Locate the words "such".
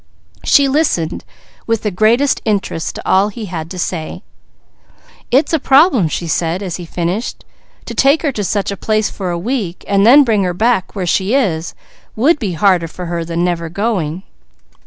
8.43-8.71